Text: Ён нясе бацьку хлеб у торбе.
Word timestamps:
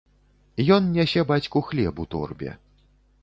Ён 0.77 0.87
нясе 0.95 1.25
бацьку 1.33 1.63
хлеб 1.69 1.95
у 2.05 2.05
торбе. 2.17 2.57